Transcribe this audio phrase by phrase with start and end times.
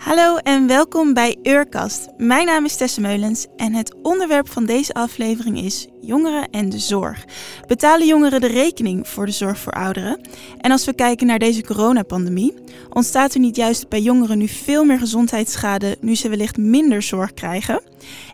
[0.00, 2.08] Hallo en welkom bij Eurkast.
[2.16, 6.78] Mijn naam is Tesse Meulens en het onderwerp van deze aflevering is jongeren en de
[6.78, 7.24] zorg.
[7.66, 10.20] Betalen jongeren de rekening voor de zorg voor ouderen?
[10.60, 12.54] En als we kijken naar deze coronapandemie,
[12.90, 17.34] ontstaat er niet juist bij jongeren nu veel meer gezondheidsschade nu ze wellicht minder zorg
[17.34, 17.82] krijgen?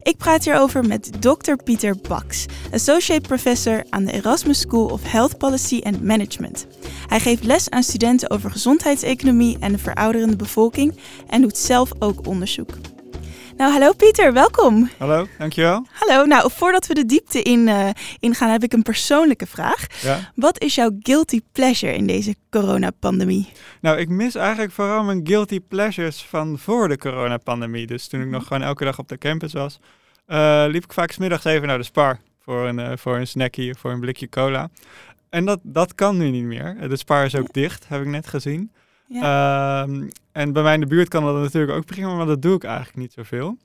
[0.03, 1.55] Ik praat hierover met Dr.
[1.65, 6.67] Pieter Baks, Associate Professor aan de Erasmus School of Health Policy and Management.
[7.07, 10.95] Hij geeft les aan studenten over gezondheidseconomie en de verouderende bevolking
[11.27, 12.71] en doet zelf ook onderzoek.
[13.57, 14.91] Nou, hallo Pieter, welkom.
[14.99, 15.87] Hallo, dankjewel.
[15.93, 17.89] Hallo, nou voordat we de diepte in, uh,
[18.19, 19.87] ingaan heb ik een persoonlijke vraag.
[20.03, 20.33] Ja.
[20.35, 23.53] Wat is jouw guilty pleasure in deze coronapandemie?
[23.81, 27.87] Nou, ik mis eigenlijk vooral mijn guilty pleasures van voor de coronapandemie.
[27.87, 29.79] Dus toen ik nog gewoon elke dag op de campus was,
[30.29, 33.75] uh, liep ik vaak smiddags even naar de Spar voor een, uh, voor een snackie
[33.75, 34.69] voor een blikje cola.
[35.29, 36.89] En dat, dat kan nu niet meer.
[36.89, 38.71] De Spar is ook dicht, heb ik net gezien.
[39.09, 39.83] Ja.
[39.83, 42.55] Ehm, en bij mij in de buurt kan dat natuurlijk ook prima, maar dat doe
[42.57, 43.57] ik eigenlijk niet zoveel.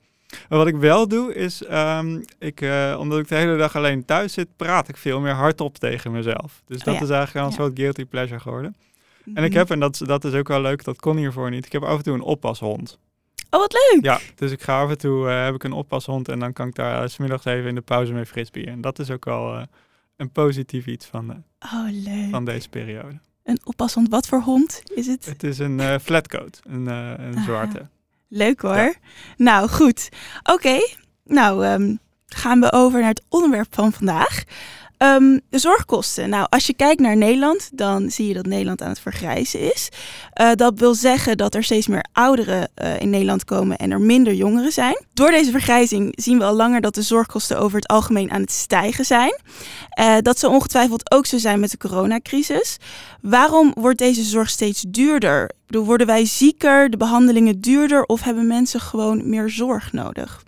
[0.48, 4.04] Maar wat ik wel doe is, um, ik, uh, omdat ik de hele dag alleen
[4.04, 6.62] thuis zit, praat ik veel meer hardop tegen mezelf.
[6.66, 7.04] Dus dat Oh ja.
[7.06, 7.62] is eigenlijk al een Ja.
[7.64, 8.74] soort guilty pleasure geworden.
[9.24, 9.44] En Mhm.
[9.44, 11.72] ik heb, en dat, is- dat is ook wel leuk, dat kon hiervoor niet, ik
[11.72, 12.98] heb af en toe een oppashond.
[13.50, 14.04] Oh, wat leuk!
[14.04, 16.68] Ja, dus ik ga af en toe, uh, heb ik een oppashond en dan kan
[16.68, 18.68] ik daar uh, 's smiddags even in de pauze mee frisbeeën.
[18.68, 19.62] En dat is ook wel uh,
[20.16, 22.30] een positief iets van, Oh, leuk.
[22.30, 23.18] van deze periode.
[23.44, 25.24] Een oppassend wat voor hond is het?
[25.24, 27.88] Het is een uh, flatcoat, een, uh, een zwarte.
[28.28, 28.76] Leuk hoor.
[28.76, 28.92] Ja.
[29.36, 30.08] Nou, goed.
[30.42, 30.78] Oké,
[31.24, 31.94] nou ehm,
[32.26, 34.44] gaan we over naar het onderwerp van vandaag.
[35.02, 36.28] Ehm, de zorgkosten.
[36.28, 39.88] Nou, als je kijkt naar Nederland, dan zie je dat Nederland aan het vergrijzen is.
[40.32, 44.00] Eh, dat wil zeggen dat er steeds meer ouderen eh, in Nederland komen en er
[44.00, 45.04] minder jongeren zijn.
[45.14, 48.52] Door deze vergrijzing zien we al langer dat de zorgkosten over het algemeen aan het
[48.52, 49.40] stijgen zijn.
[49.90, 52.76] Eh, dat zal ongetwijfeld ook zo zijn met de coronacrisis.
[53.20, 55.50] Waarom wordt deze zorg steeds duurder?
[55.66, 60.42] Worden wij zieker, de behandelingen duurder of hebben mensen gewoon meer zorg nodig?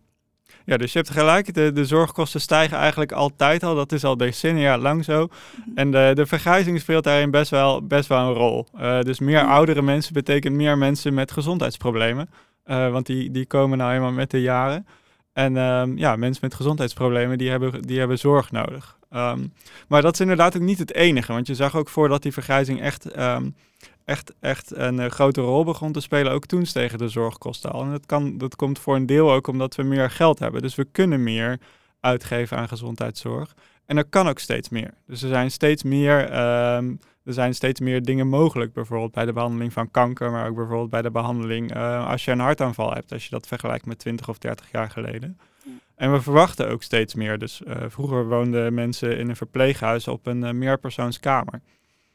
[0.64, 3.74] Ja, dus je hebt gelijk, de, de zorgkosten stijgen eigenlijk altijd al.
[3.74, 5.28] Dat is al decennia lang zo.
[5.74, 8.66] En de, de vergrijzing speelt daarin best wel, best wel een rol.
[8.76, 9.46] Uh, dus meer Ja.
[9.46, 12.30] oudere mensen betekent meer mensen met gezondheidsproblemen.
[12.66, 14.86] Uh, want die, die komen nou eenmaal met de jaren.
[15.32, 18.98] En um, ja, mensen met gezondheidsproblemen, die hebben, die hebben zorg nodig.
[19.14, 19.52] Um,
[19.88, 21.32] maar dat is inderdaad ook niet het enige.
[21.32, 23.54] Want je zag ook voordat die vergrijzing echt, um,
[24.04, 27.82] echt, echt een uh, grote rol begon te spelen, ook toen stegen de zorgkosten al.
[27.82, 30.62] En dat, kan, dat komt voor een deel ook omdat we meer geld hebben.
[30.62, 31.58] Dus we kunnen meer
[32.00, 33.54] uitgeven aan gezondheidszorg.
[33.86, 34.94] En er kan ook steeds meer.
[35.06, 36.22] Dus er zijn steeds meer,
[36.76, 38.72] um, er zijn steeds meer dingen mogelijk.
[38.72, 42.30] Bijvoorbeeld bij de behandeling van kanker, maar ook bijvoorbeeld bij de behandeling uh, als je
[42.30, 43.12] een hartaanval hebt.
[43.12, 45.38] Als je dat vergelijkt met 20 of 30 jaar geleden.
[45.96, 47.38] En we verwachten ook steeds meer.
[47.38, 51.54] Dus uh, vroeger woonden mensen in een verpleeghuis op een uh, meerpersoonskamer.
[51.54, 51.60] Mm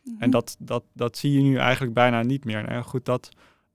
[0.03, 0.21] -hmm.
[0.21, 2.63] En dat, dat, dat zie je nu eigenlijk bijna niet meer.
[2.63, 3.29] Nou, goed, dat,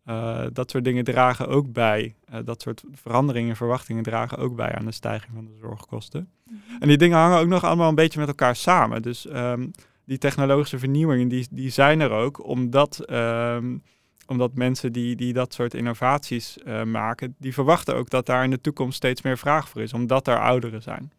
[0.07, 2.15] uh, dat soort dingen dragen ook bij.
[2.45, 6.29] Dat soort veranderingen en verwachtingen dragen ook bij aan de stijging van de zorgkosten.
[6.45, 6.81] Mm -hmm.
[6.81, 9.03] En die dingen hangen ook nog allemaal een beetje met elkaar samen.
[9.03, 9.71] Dus um,
[10.05, 13.83] die technologische vernieuwingen, die, die zijn er ook omdat, um,
[14.27, 18.51] omdat mensen die, die dat soort innovaties uh, maken, die verwachten ook dat daar in
[18.51, 21.13] de toekomst steeds meer vraag voor is, omdat er ouderen zijn.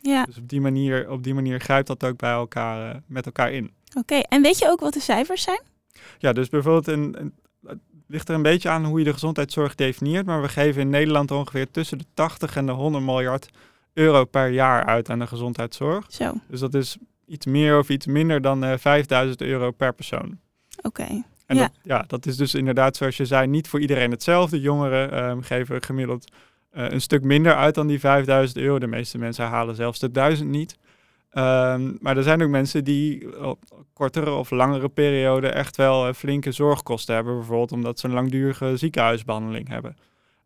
[0.00, 0.24] Ja.
[0.24, 3.52] Dus op die manier, op die manier grijpt dat ook bij elkaar, uh, met elkaar
[3.52, 3.70] in.
[3.88, 4.20] Oké, okay.
[4.20, 5.60] en weet je ook wat de cijfers zijn?
[6.18, 7.34] Ja, dus bijvoorbeeld een, een,
[7.66, 10.90] het ligt er een beetje aan hoe je de gezondheidszorg definieert, maar we geven in
[10.90, 13.48] Nederland ongeveer tussen de 80 en de 100 miljard
[13.92, 16.06] euro per jaar uit aan de gezondheidszorg.
[16.08, 16.34] Zo.
[16.48, 16.96] Dus dat is
[17.26, 20.38] iets meer of iets minder dan uh, 5000 euro per persoon.
[20.82, 21.02] Oké.
[21.02, 21.24] Okay.
[21.48, 21.62] En ja.
[21.62, 24.60] Dat, ja, dat is dus inderdaad, zoals je zei, niet voor iedereen hetzelfde.
[24.60, 26.30] Jongeren um, geven gemiddeld
[26.72, 28.78] uh, een stuk minder uit dan die 5000 euro.
[28.78, 30.76] De meeste mensen halen zelfs de 1000 niet.
[31.32, 36.14] Um, maar er zijn ook mensen die op kortere of langere periode echt wel uh,
[36.14, 37.36] flinke zorgkosten hebben.
[37.36, 39.96] Bijvoorbeeld omdat ze een langdurige ziekenhuisbehandeling hebben.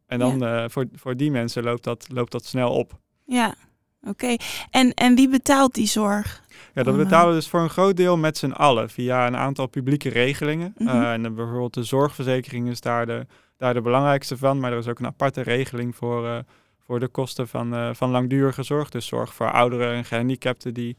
[0.06, 0.62] En dan ja.
[0.62, 2.98] uh, voor, voor die mensen loopt dat, loopt dat snel op.
[3.24, 3.54] Ja,
[4.00, 4.10] oké.
[4.10, 4.38] Okay.
[4.70, 6.41] En, en wie betaalt die zorg?
[6.74, 9.66] Ja, dat betalen we dus voor een groot deel met z'n allen via een aantal
[9.66, 10.74] publieke regelingen.
[10.78, 11.00] Mm -hmm.
[11.00, 13.26] uh, en bijvoorbeeld de zorgverzekering is daar de,
[13.56, 14.60] daar de belangrijkste van.
[14.60, 16.38] Maar er is ook een aparte regeling voor, uh,
[16.78, 18.88] voor de kosten van, uh, van langdurige zorg.
[18.88, 20.96] Dus zorg voor ouderen en gehandicapten die,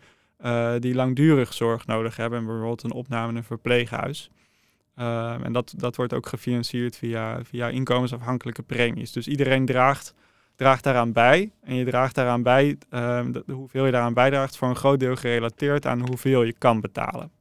[0.80, 2.40] die langdurig zorg nodig hebben.
[2.40, 4.30] En bijvoorbeeld een opname in een verpleeghuis.
[4.96, 9.12] En dat, dat wordt ook gefinancierd via, via inkomensafhankelijke premies.
[9.12, 10.14] Dus iedereen draagt,
[10.56, 11.52] draagt daaraan bij.
[11.62, 15.86] En je draagt daaraan bij, de hoeveel je daaraan bijdraagt, voor een groot deel gerelateerd
[15.86, 17.32] aan hoeveel je kan betalen.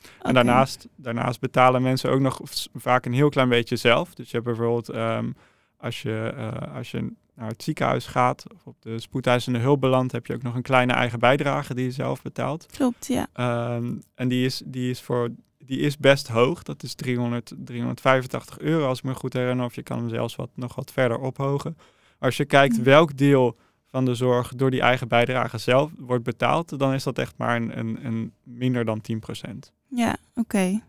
[0.00, 0.14] Okay.
[0.22, 2.40] En daarnaast, daarnaast betalen mensen ook nog
[2.74, 4.14] vaak een heel klein beetje zelf.
[4.14, 5.34] Dus je hebt bijvoorbeeld, um,
[5.76, 10.12] als, je, uh, als je naar het ziekenhuis gaat of op de spoedeisende hulp belandt,
[10.12, 12.66] heb je ook nog een kleine eigen bijdrage die je zelf betaalt.
[12.66, 13.28] Klopt, ja.
[13.74, 15.28] Um, en die is, die is voor
[15.58, 16.62] die is best hoog.
[16.62, 19.64] Dat is 300, 385 euro als ik me goed herinner.
[19.64, 21.76] Of je kan hem zelfs wat, nog wat verder ophogen.
[22.20, 22.84] Als je kijkt Mm.
[22.84, 23.56] welk deel
[23.86, 27.56] van de zorg door die eigen bijdrage zelf wordt betaald, dan is dat echt maar
[27.56, 29.72] een, een, een minder dan 10%.
[29.88, 30.80] Ja, oké.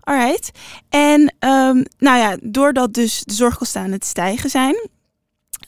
[0.00, 0.50] Alright.
[0.88, 4.88] En ehm, nou ja, doordat dus de zorgkosten aan het stijgen zijn,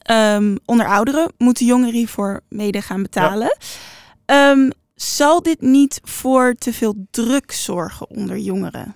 [0.02, 3.56] ehm, onder ouderen moeten jongeren hiervoor mede gaan betalen.
[4.24, 8.94] Ehm, zal dit niet voor te veel druk zorgen onder jongeren?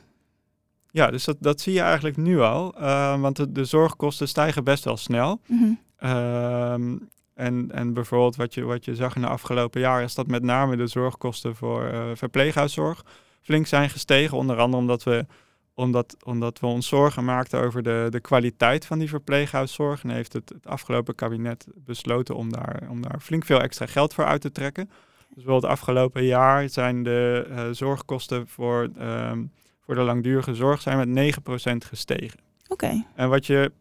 [0.96, 2.74] Ja, dus dat, dat zie je eigenlijk nu al.
[2.74, 5.40] eh, want de, de zorgkosten stijgen best wel snel.
[5.46, 5.72] Mhm.
[5.96, 6.96] Ehm,
[7.34, 10.42] en, en bijvoorbeeld wat je, wat je zag in de afgelopen jaren is dat met
[10.42, 13.04] name de zorgkosten voor eh, verpleeghuiszorg
[13.42, 14.36] flink zijn gestegen.
[14.36, 15.26] Onder andere omdat we,
[15.74, 20.02] omdat, omdat we ons zorgen maakten over de, de kwaliteit van die verpleeghuiszorg.
[20.02, 24.14] En heeft het, het afgelopen kabinet besloten om daar, om daar flink veel extra geld
[24.14, 24.86] voor uit te trekken.
[25.28, 29.42] Dus bijvoorbeeld afgelopen jaar zijn de eh, zorgkosten voor, ehm,
[29.86, 31.40] voor de langdurige zorg zijn met 9%
[31.76, 32.40] gestegen.
[32.68, 33.04] Oké.
[33.14, 33.72] En wat, je,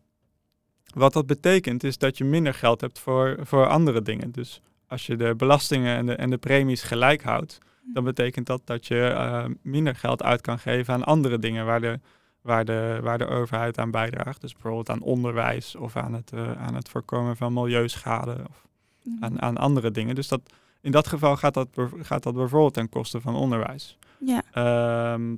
[0.93, 4.31] wat dat betekent is dat je minder geld hebt voor, voor andere dingen.
[4.31, 7.57] Dus als je de belastingen en de, en de premies gelijk houdt,
[7.93, 11.81] dan betekent dat dat je eh, minder geld uit kan geven aan andere dingen waar
[11.81, 11.99] de,
[12.41, 14.41] waar, de, waar de overheid aan bijdraagt.
[14.41, 18.65] Dus bijvoorbeeld aan onderwijs of aan het, eh, aan het voorkomen van milieuschade of
[19.05, 19.23] Mhm.
[19.23, 20.15] aan, aan andere dingen.
[20.15, 20.41] Dus dat,
[20.85, 21.67] in dat geval gaat dat,
[22.01, 23.97] gaat dat bijvoorbeeld ten koste van onderwijs.
[24.17, 25.35] Ja, Ehm,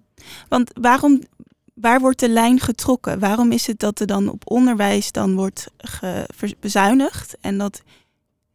[0.50, 1.22] want waarom,
[1.74, 3.20] waar wordt de lijn getrokken?
[3.20, 5.72] Waarom is het dat er dan op onderwijs dan wordt
[6.60, 7.82] bezuinigd en dat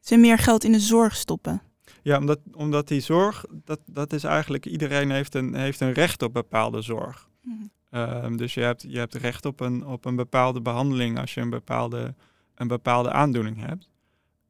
[0.00, 1.62] ze meer geld in de zorg stoppen?
[2.02, 6.22] Ja, omdat, omdat die zorg, dat, dat is eigenlijk, iedereen heeft een, heeft een recht
[6.22, 7.28] op bepaalde zorg.
[7.90, 11.40] Ehm, dus je hebt, je hebt recht op een, op een bepaalde behandeling als je
[11.40, 12.14] een bepaalde,
[12.54, 13.88] een bepaalde aandoening hebt.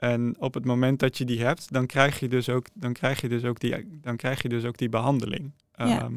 [0.03, 3.21] En op het moment dat je die hebt, dan krijg je dus ook, dan krijg
[3.21, 5.53] je dus ook, die, dan krijg je dus ook die behandeling.
[5.75, 6.01] Ja.
[6.01, 6.15] Ehm,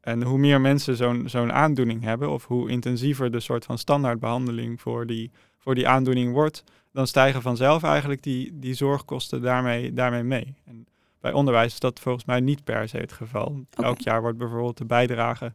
[0.00, 4.80] en hoe meer mensen zo'n zo'n aandoening hebben, of hoe intensiever de soort van standaardbehandeling
[4.80, 10.22] voor die, voor die aandoening wordt, dan stijgen vanzelf eigenlijk die, die zorgkosten daarmee, daarmee
[10.22, 10.54] mee.
[10.64, 10.86] En
[11.20, 13.64] bij onderwijs is dat volgens mij niet per se het geval.
[13.70, 15.52] Elk jaar wordt bijvoorbeeld de bijdrage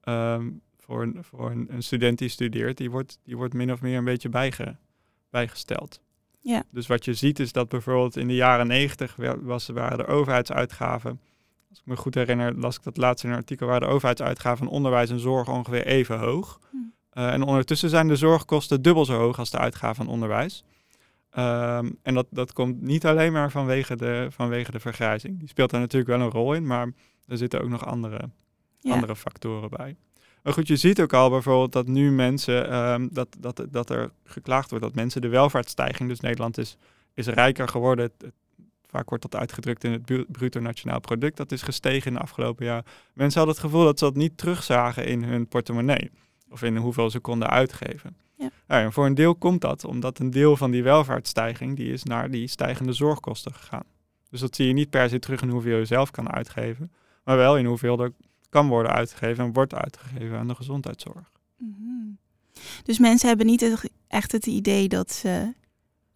[0.00, 3.80] ehm, voor, een, voor een, een student die studeert, die wordt, die wordt min of
[3.80, 4.76] meer een beetje bijge,
[5.30, 6.02] bijgesteld.
[6.44, 6.62] Ja.
[6.70, 11.20] Dus wat je ziet is dat bijvoorbeeld in de jaren negentig was, waren de overheidsuitgaven,
[11.70, 14.58] als ik me goed herinner, las ik dat laatst in een artikel, waren de overheidsuitgaven
[14.58, 16.60] van onderwijs en zorg ongeveer even hoog.
[16.70, 16.76] Hm.
[17.18, 20.64] Uh, en ondertussen zijn de zorgkosten dubbel zo hoog als de uitgaven van onderwijs.
[21.38, 25.38] Um, en dat, dat komt niet alleen maar vanwege de, vanwege de vergrijzing.
[25.38, 26.92] Die speelt daar natuurlijk wel een rol in, maar
[27.26, 28.30] er zitten ook nog andere,
[28.80, 28.92] Ja.
[28.92, 29.96] andere factoren bij.
[30.44, 34.10] Maar goed, je ziet ook al bijvoorbeeld dat nu mensen, um, dat, dat, dat er
[34.24, 36.76] geklaagd wordt dat mensen de welvaartsstijging, dus Nederland is,
[37.14, 38.12] is rijker geworden.
[38.86, 41.36] Vaak wordt dat uitgedrukt in het bruto nationaal product.
[41.36, 42.84] Dat is gestegen in de afgelopen jaar.
[43.12, 46.10] Mensen hadden het gevoel dat ze dat niet terugzagen in hun portemonnee.
[46.50, 48.16] Of in hoeveel ze konden uitgeven.
[48.36, 48.50] Ja.
[48.68, 52.02] Ja, en voor een deel komt dat omdat een deel van die welvaartsstijging die is
[52.02, 53.84] naar die stijgende zorgkosten gegaan.
[54.30, 56.92] Dus dat zie je niet per se terug in hoeveel je zelf kan uitgeven,
[57.24, 58.12] maar wel in hoeveel er
[58.54, 61.30] kan worden uitgegeven en wordt uitgegeven aan de gezondheidszorg.
[61.56, 62.18] Mm-hmm.
[62.82, 65.52] Dus mensen hebben niet het, echt het idee dat ze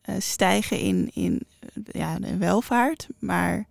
[0.09, 1.43] uh, stijgen in, in
[1.85, 3.67] ja, de welvaart, maar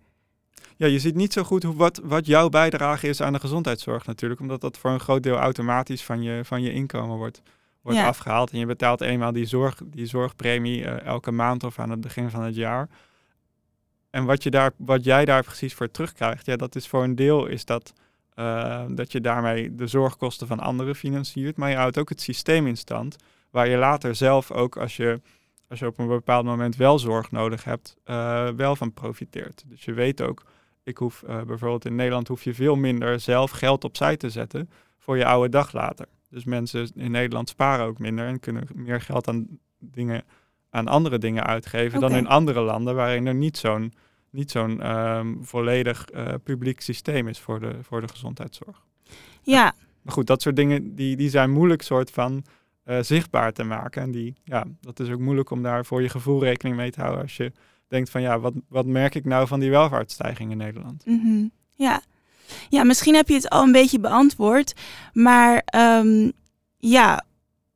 [0.76, 4.06] ja, je ziet niet zo goed hoe, wat, wat jouw bijdrage is aan de gezondheidszorg
[4.06, 4.40] natuurlijk.
[4.40, 7.42] Omdat dat voor een groot deel automatisch van je, van je inkomen wordt,
[7.82, 8.06] wordt Ja.
[8.06, 8.50] afgehaald.
[8.50, 12.30] En je betaalt eenmaal die, zorg, die zorgpremie eh, elke maand of aan het begin
[12.30, 12.88] van het jaar.
[14.10, 17.14] En wat, je daar, wat jij daar precies voor terugkrijgt, ja, dat is voor een
[17.14, 17.92] deel is dat,
[18.38, 21.56] eh, dat je daarmee de zorgkosten van anderen financiert.
[21.56, 23.16] Maar je houdt ook het systeem in stand.
[23.50, 25.20] Waar je later zelf ook als je,
[25.68, 29.64] als je op een bepaald moment wel zorg nodig hebt, eh, wel van profiteert.
[29.66, 30.42] Dus je weet ook,
[30.82, 34.70] ik hoef eh, bijvoorbeeld in Nederland hoef je veel minder zelf geld opzij te zetten
[34.98, 36.06] voor je oude dag later.
[36.30, 39.46] Dus mensen in Nederland sparen ook minder en kunnen meer geld aan
[39.78, 40.24] dingen,
[40.70, 43.92] aan andere dingen uitgeven dan in andere landen waarin er niet zo'n
[44.30, 48.84] niet zo'n ehm, volledig eh, publiek systeem is voor de, voor de gezondheidszorg.
[49.42, 52.44] ja, Maar goed, dat soort dingen die, die zijn moeilijk soort van
[52.84, 54.02] eh, zichtbaar te maken.
[54.02, 57.00] En die, ja, dat is ook moeilijk om daar voor je gevoel rekening mee te
[57.00, 57.52] houden als je
[57.88, 61.06] denkt van ja, wat, wat merk ik nou van die welvaartsstijging in Nederland?
[61.06, 62.00] mhm, ja.
[62.68, 64.74] Ja, misschien heb je het al een beetje beantwoord,
[65.12, 66.30] maar ehm,
[66.76, 67.24] ja,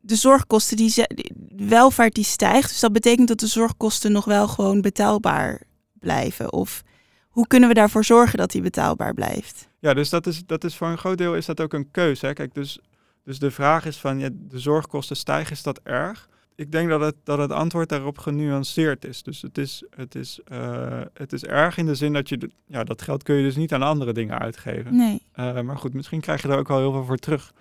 [0.01, 4.49] de zorgkosten, die, de welvaart die stijgt, dus dat betekent dat de zorgkosten nog wel
[4.49, 5.63] gewoon betaalbaar
[6.03, 6.53] blijven.
[6.53, 6.83] Of
[7.29, 9.69] hoe kunnen we daarvoor zorgen dat die betaalbaar blijft?
[9.79, 12.27] Ja, dus dat is, dat is voor een groot deel is dat ook een keuze.
[12.27, 12.33] Hè?
[12.33, 12.79] Kijk, dus,
[13.25, 16.29] dus de vraag is van ja, de zorgkosten stijgen, is dat erg?
[16.55, 19.23] ik denk dat het, dat het antwoord daarop genuanceerd is.
[19.23, 22.51] Dus het is, het is, eh, het is erg in de zin dat je, de-
[22.67, 24.97] ja, dat geld kun je dus niet aan andere dingen uitgeven.
[24.97, 25.23] Nee.
[25.33, 27.53] Eh, maar goed, misschien krijg je er ook wel heel veel voor terug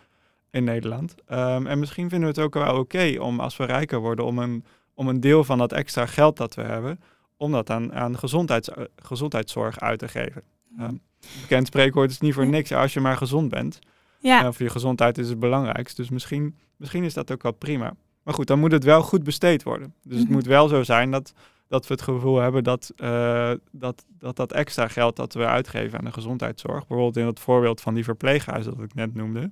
[0.50, 1.16] in Nederland.
[1.26, 4.40] Ehm, en misschien vinden we het ook wel oké om als we rijker worden, om
[4.40, 7.00] een, om een deel van dat extra geld dat we hebben,
[7.42, 10.42] om dat aan, aan gezondheids, eh, gezondheidszorg uit te geven.
[10.78, 10.94] Ehm,
[11.42, 13.80] bekend spreekwoord is niet voor niks als je maar gezond bent.
[14.20, 14.40] Ja.
[14.46, 15.98] Uh, voor je gezondheid is het belangrijkst.
[15.98, 17.94] Dus misschien, misschien is dat ook wel prima.
[18.24, 19.94] Maar goed, dan moet het wel goed besteed worden.
[20.04, 20.34] Dus het Mhm.
[20.34, 21.34] moet wel zo zijn dat,
[21.68, 26.00] dat we het gevoel hebben dat, eh, dat, dat dat extra geld dat we uitgeven
[26.00, 29.52] aan de gezondheidszorg, bijvoorbeeld in het voorbeeld van die verpleeghuizen dat ik net noemde,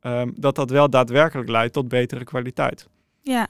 [0.00, 2.88] ehm, dat dat wel daadwerkelijk leidt tot betere kwaliteit.
[3.20, 3.46] Ja.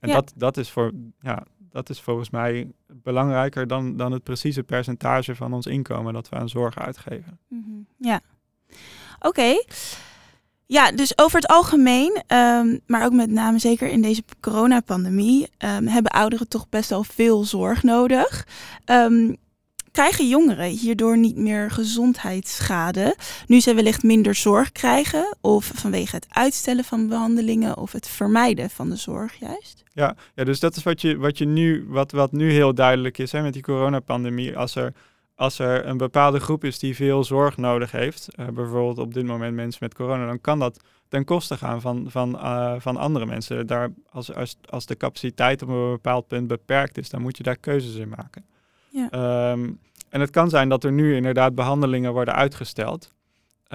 [0.00, 0.14] En Ja.
[0.14, 5.34] dat, dat, is voor, ja, dat is volgens mij belangrijker dan, dan het precieze percentage
[5.34, 7.38] van ons inkomen dat we aan zorg uitgeven.
[7.48, 7.70] Mhm.
[7.98, 8.20] Ja.
[9.20, 9.54] Oké.
[10.66, 15.86] Ja, dus over het algemeen, ehm, maar ook met name zeker in deze coronapandemie, ehm,
[15.86, 18.46] hebben ouderen toch best wel veel zorg nodig.
[18.84, 19.34] Ehm,
[19.90, 26.26] krijgen jongeren hierdoor niet meer gezondheidsschade, nu ze wellicht minder zorg krijgen, of vanwege het
[26.28, 29.81] uitstellen van behandelingen of het vermijden van de zorg juist?
[29.92, 33.18] Ja, ja dus dat is wat je, wat je nu, wat, wat nu heel duidelijk
[33.18, 34.56] is hè, met die coronapandemie.
[34.56, 34.92] Als er,
[35.34, 39.26] als er een bepaalde groep is die veel zorg nodig heeft, eh, bijvoorbeeld op dit
[39.26, 43.26] moment mensen met corona, dan kan dat ten koste gaan van, van, eh, van andere
[43.26, 43.66] mensen.
[43.66, 47.42] Daar, als, als, als de capaciteit op een bepaald punt beperkt is, dan moet je
[47.42, 48.44] daar keuzes in maken.
[48.88, 49.10] Ja.
[49.10, 49.70] Ehm,
[50.08, 53.14] en het kan zijn dat er nu inderdaad behandelingen worden uitgesteld.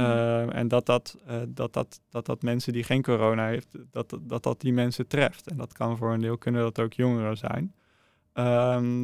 [0.04, 4.10] Ehm, en dat dat, eh, dat, dat, dat dat mensen die geen corona heeft, dat,
[4.10, 5.48] dat- dat dat die mensen treft.
[5.48, 7.74] En dat kan voor een deel kunnen dat ook jongeren zijn.
[8.34, 9.04] Ehm,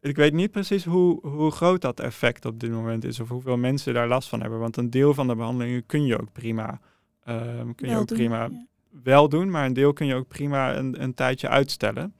[0.00, 3.56] ik weet niet precies hoe, hoe groot dat effect op dit moment is of hoeveel
[3.56, 4.58] mensen daar last van hebben.
[4.58, 6.80] Want een deel van de behandelingen kun je ook prima,
[7.24, 8.66] ehm, kun je Wel ook doen, prima ja.
[9.02, 12.14] wel doen, maar een deel kun je ook prima een, een tijdje uitstellen.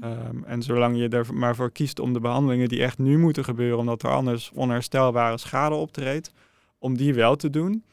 [0.00, 3.44] Ehm, en zolang je er maar voor kiest om de behandelingen die echt nu moeten
[3.44, 6.32] gebeuren, omdat er anders onherstelbare schade optreedt,
[6.84, 7.84] om die wel te doen,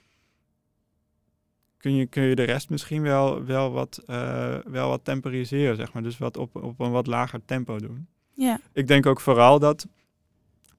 [1.77, 5.93] kun je, kun je de rest misschien wel, wel, wat, eh, wel wat temporiseren, zeg
[5.93, 6.03] maar.
[6.03, 8.07] Dus wat op, op een wat lager tempo doen.
[8.33, 8.59] Ja.
[8.73, 9.87] Ik denk ook vooral dat,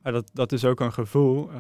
[0.03, 1.51] maar dat, dat is ook een gevoel,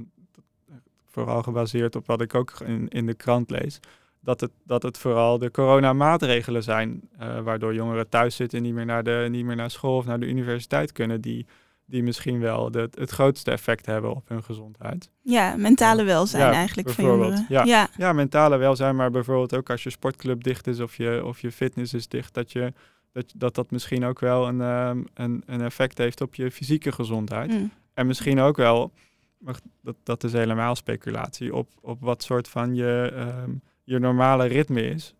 [1.06, 3.80] vooral gebaseerd op wat ik ook in, in de krant lees,
[4.20, 8.74] dat het, dat het vooral de coronamaatregelen zijn, eh, waardoor jongeren thuis zitten en niet
[8.74, 11.46] meer naar, de, niet meer naar school of naar de universiteit kunnen, die,
[11.92, 15.10] die misschien wel de, het grootste effect hebben op hun gezondheid.
[15.22, 17.64] ja, mentale welzijn Ja, eigenlijk voor bijvoorbeeld, ja.
[17.64, 17.88] ja.
[17.96, 21.52] Ja, mentale welzijn, maar bijvoorbeeld ook als je sportclub dicht is of je, of je
[21.52, 22.72] fitness is dicht, dat, je,
[23.12, 26.92] dat, dat dat misschien ook wel een, ehm, een, een effect heeft op je fysieke
[26.92, 27.50] gezondheid.
[27.50, 27.70] Mm.
[27.94, 28.92] En misschien ook wel,
[29.38, 33.50] maar dat, dat is helemaal speculatie, op, op wat soort van je, ehm,
[33.84, 35.14] je normale ritme is.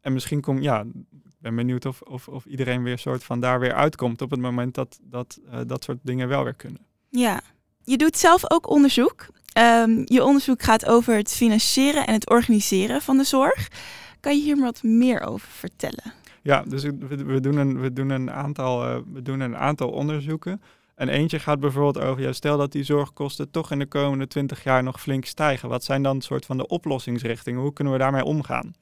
[0.00, 0.84] En misschien kom, ja,
[1.42, 4.74] ben benieuwd of, of, of iedereen weer soort van daar weer uitkomt op het moment
[4.74, 6.80] dat dat, eh, dat soort dingen wel weer kunnen.
[7.08, 7.40] Ja,
[7.84, 9.26] je doet zelf ook onderzoek.
[9.52, 13.68] Ehm, je onderzoek gaat over het financieren en het organiseren van de zorg.
[14.20, 16.12] Kan je hier wat meer over vertellen?
[16.42, 19.90] Ja, dus we, we, doen, een, we, doen een aantal, eh, we doen een aantal
[19.90, 20.62] onderzoeken.
[20.94, 24.64] En eentje gaat bijvoorbeeld over, ja, stel dat die zorgkosten toch in de komende 20
[24.64, 25.68] jaar nog flink stijgen.
[25.68, 27.60] Wat zijn dan soort van de oplossingsrichtingen?
[27.60, 28.74] Hoe kunnen we daarmee omgaan?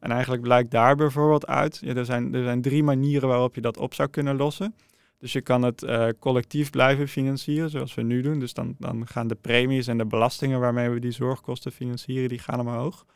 [0.00, 3.60] En eigenlijk blijkt daar bijvoorbeeld uit, ja, er, zijn, er zijn drie manieren waarop je
[3.60, 4.74] dat op zou kunnen lossen.
[5.18, 8.38] Dus je kan het eh, collectief blijven financieren, zoals we nu doen.
[8.38, 12.38] Dus dan, dan gaan de premies en de belastingen waarmee we die zorgkosten financieren, die
[12.38, 13.06] gaan omhoog.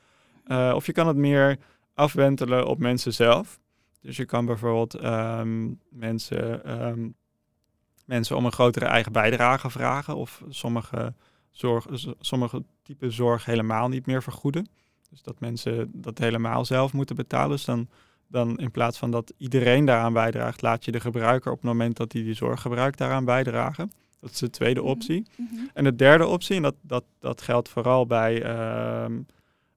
[0.44, 1.58] Eh, of je kan het meer
[1.94, 3.60] afwentelen op mensen zelf.
[4.00, 7.08] Dus je kan bijvoorbeeld ehm, mensen, ehm,
[8.04, 10.16] mensen om een grotere eigen bijdrage vragen.
[10.16, 11.14] Of sommige,
[11.50, 11.86] zorg,
[12.20, 14.68] sommige typen zorg helemaal niet meer vergoeden.
[15.14, 17.50] Dus dat mensen dat helemaal zelf moeten betalen.
[17.50, 17.88] Dus dan,
[18.26, 21.96] dan in plaats van dat iedereen daaraan bijdraagt, laat je de gebruiker op het moment
[21.96, 23.92] dat hij die zorg gebruikt daaraan bijdragen.
[24.20, 24.88] Dat is de tweede Mhm.
[24.88, 25.26] optie.
[25.74, 29.20] En de derde optie, en dat, dat, dat geldt vooral bij, ehm,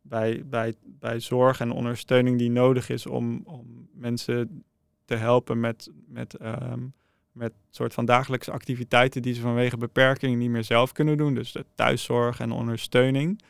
[0.01, 4.63] bij, bij, bij zorg en ondersteuning die nodig is om, om mensen
[5.06, 6.79] te helpen met, met, ehm,
[7.32, 11.34] met soort van dagelijkse activiteiten die ze vanwege beperking niet meer zelf kunnen doen.
[11.34, 13.41] Dus de thuiszorg en ondersteuning.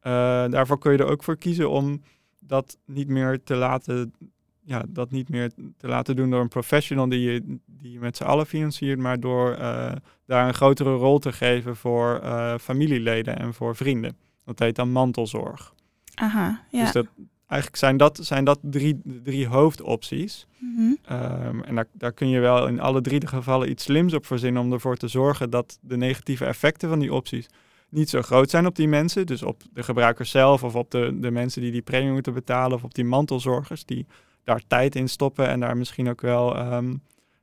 [0.00, 0.12] Eh,
[0.48, 2.02] daarvoor kun je er ook voor kiezen om
[2.38, 4.14] dat niet meer te laten,
[4.60, 8.16] ja, dat niet meer te laten doen door een professional die je, die je met
[8.16, 9.92] z'n allen financiert, maar door eh,
[10.26, 14.16] daar een grotere rol te geven voor eh, familieleden en voor vrienden.
[14.44, 15.74] Dat heet dan mantelzorg.
[16.14, 16.82] Aha, ja.
[16.82, 17.06] Dus dat,
[17.46, 20.46] eigenlijk zijn dat, zijn dat drie, drie hoofdopties.
[20.58, 20.94] Mhm.
[21.04, 24.26] Ehm, en daar, daar kun je wel in alle drie de gevallen iets slims op
[24.26, 27.48] verzinnen om ervoor te zorgen dat de negatieve effecten van die opties
[27.88, 29.26] niet zo groot zijn op die mensen.
[29.26, 32.76] Dus op de gebruikers zelf of op de, de mensen die die premie moeten betalen
[32.76, 34.06] of op die mantelzorgers die
[34.44, 36.94] daar tijd in stoppen en daar misschien ook wel, ehm,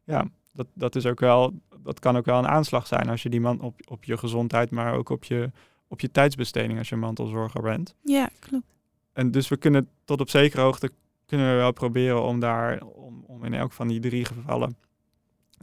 [0.03, 3.29] ja, dat, dat is ook wel, dat kan ook wel een aanslag zijn als je
[3.29, 5.51] die man op, op je gezondheid, maar ook op je,
[5.87, 7.95] op je tijdsbesteding als je mantelzorger bent.
[8.03, 8.75] Ja, klopt.
[9.13, 10.91] En dus we kunnen tot op zekere hoogte
[11.25, 14.77] kunnen we wel proberen om daar, om, om in elk van die drie gevallen,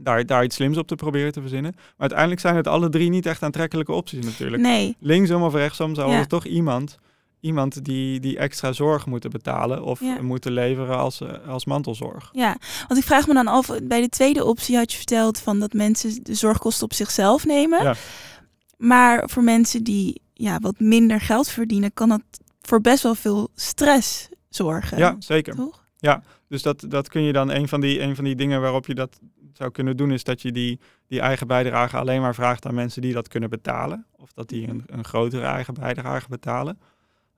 [0.01, 1.73] daar, daar iets slims op te proberen te verzinnen.
[1.75, 4.63] Maar uiteindelijk zijn het alle drie niet echt aantrekkelijke opties natuurlijk.
[4.63, 4.97] Nee.
[5.01, 6.19] Linksom of rechtsom zal Ja.
[6.19, 6.99] er toch iemand,
[7.41, 10.23] iemand die, die extra zorg moeten betalen of Ja.
[10.23, 12.29] moeten leveren als, als mantelzorg.
[12.33, 12.57] Ja,
[12.89, 15.73] want ik vraag me dan af, bij de tweede optie had je verteld van dat
[15.73, 17.83] mensen de zorgkosten op zichzelf nemen.
[17.83, 17.95] Ja.
[18.77, 22.23] Maar voor mensen die ja, wat minder geld verdienen, kan dat
[22.61, 24.99] voor best wel veel stress zorgen.
[24.99, 25.55] Ja, zeker.
[25.55, 25.81] Toch?
[26.49, 28.95] Dus dat, dat kun je dan, een van, die, een van die dingen waarop je
[28.95, 29.19] dat
[29.53, 33.03] zou kunnen doen, is dat je die, die eigen bijdrage alleen maar vraagt aan mensen
[33.03, 34.07] die dat kunnen betalen.
[34.17, 36.79] Of dat die een, een grotere eigen bijdrage betalen.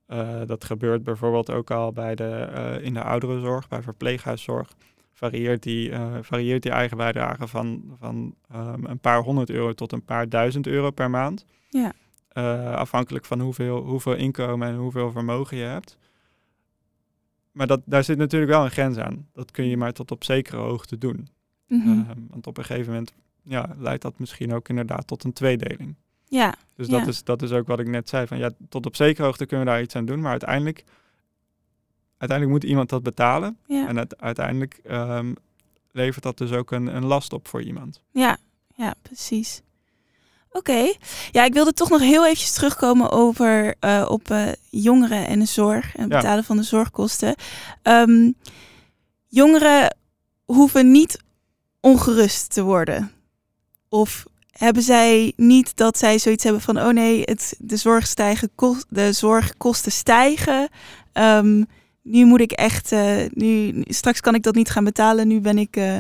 [0.07, 4.75] Eh, dat gebeurt bijvoorbeeld ook al bij de, eh, in de ouderenzorg, bij verpleeghuiszorg.
[5.13, 9.93] Varieert die, eh, varieert die eigen bijdrage van, van ehm, een paar honderd euro tot
[9.93, 11.45] een paar duizend euro per maand.
[11.69, 11.93] Ja.
[12.75, 15.99] Afhankelijk van hoeveel, hoeveel inkomen en hoeveel vermogen je hebt.
[17.53, 19.29] Maar dat, daar zit natuurlijk wel een grens aan.
[19.33, 21.29] Dat kun je maar tot op zekere hoogte doen.
[21.67, 21.89] Mhm.
[21.89, 25.95] Ehm, want op een gegeven moment ja, leidt dat misschien ook inderdaad tot een tweedeling.
[26.29, 26.99] ja, Dus Ja.
[26.99, 28.27] dat, is, dat is ook wat ik net zei.
[28.27, 30.21] Van, ja, tot op zekere hoogte kunnen we daar iets aan doen.
[30.21, 30.85] Maar uiteindelijk,
[32.19, 33.59] uiteindelijk moet iemand dat betalen.
[33.67, 35.33] ja, En het, uiteindelijk ehm,
[35.93, 38.01] levert dat dus ook een, een last op voor iemand.
[38.11, 38.37] ja,
[38.75, 39.63] ja, precies.
[40.51, 40.93] Oké,
[41.31, 45.45] ja, ik wilde toch nog heel eventjes terugkomen over eh, op eh, jongeren en de
[45.45, 46.17] zorg en Ja.
[46.17, 47.35] betalen van de zorgkosten.
[47.83, 48.31] Ehm,
[49.29, 49.97] jongeren
[50.45, 51.23] hoeven niet
[51.85, 53.11] ongerust te worden.
[53.89, 58.51] Of hebben zij niet dat zij zoiets hebben van, oh nee, het, de, zorg stijgen,
[58.55, 60.69] kost, de zorgkosten stijgen.
[61.13, 61.63] Ehm,
[62.03, 65.29] nu moet ik echt, eh, nu, straks kan ik dat niet gaan betalen.
[65.29, 65.77] Nu ben ik.
[65.77, 65.99] eh,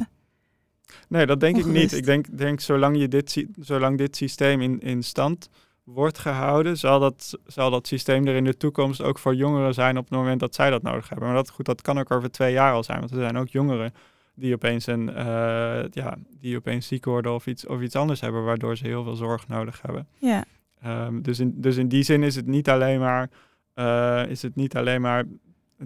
[1.08, 1.92] Nee, dat denk ik niet.
[1.92, 5.48] Ik denk, denk zolang, je dit, zolang dit systeem in, in stand
[5.84, 9.98] wordt gehouden, zal dat, zal dat systeem er in de toekomst ook voor jongeren zijn
[9.98, 11.26] op het moment dat zij dat nodig hebben.
[11.26, 13.48] Maar dat, goed, dat kan ook over twee jaar al zijn, want er zijn ook
[13.48, 13.94] jongeren
[14.34, 18.44] die opeens, een, eh, ja, die opeens ziek worden of iets, of iets anders hebben,
[18.44, 20.06] waardoor ze heel veel zorg nodig hebben.
[20.18, 20.44] ja,
[20.82, 23.30] Ehm, dus, in, dus in die zin is het niet alleen maar,
[23.74, 25.24] eh, is het niet alleen maar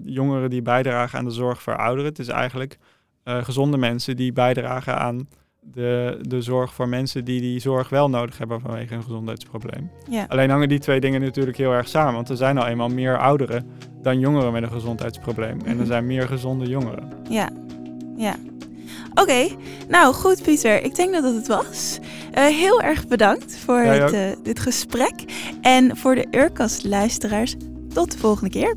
[0.04, 2.10] jongeren die bijdragen aan de zorg voor ouderen.
[2.10, 2.78] Het is eigenlijk
[3.22, 5.28] eh, gezonde mensen die bijdragen aan
[5.60, 9.90] de, de zorg voor mensen die die zorg wel nodig hebben vanwege een gezondheidsprobleem.
[10.10, 10.24] ja.
[10.28, 13.18] Alleen hangen die twee dingen natuurlijk heel erg samen, want er zijn al eenmaal meer
[13.18, 13.70] ouderen
[14.02, 15.58] dan jongeren met een gezondheidsprobleem.
[15.64, 15.80] En Mhm.
[15.80, 17.12] er zijn meer gezonde jongeren.
[17.30, 17.50] Ja,
[18.18, 18.34] ja.
[19.14, 19.48] Oké,
[19.88, 21.98] nou goed Pieter, ik denk dat het het was.
[22.32, 25.14] Eh, heel erg bedankt voor het, eh, dit gesprek.
[25.60, 27.54] En voor de Urkast luisteraars,
[27.92, 28.74] tot de volgende keer.